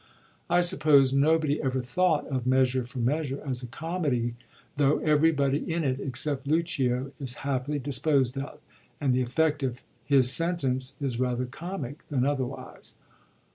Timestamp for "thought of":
1.79-2.45